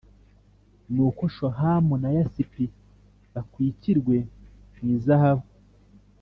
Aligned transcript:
Ni 0.93 0.99
uko 1.07 1.23
Shohamu 1.35 1.93
na 2.01 2.09
Yasipi 2.17 2.65
bakwikirwe 3.33 4.15
mu 4.77 4.85
izahabu 4.95 5.47